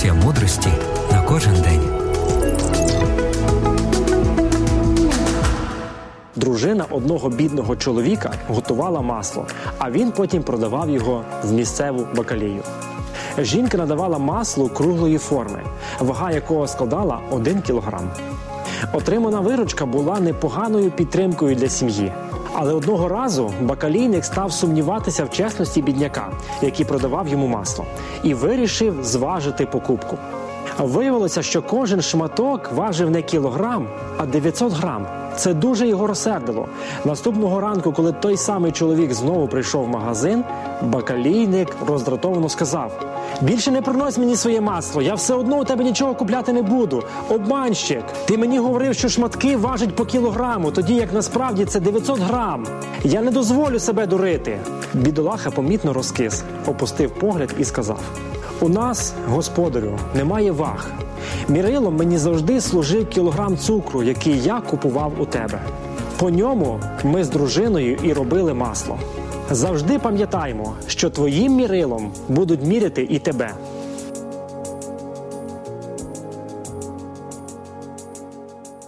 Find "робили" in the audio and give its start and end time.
68.12-68.54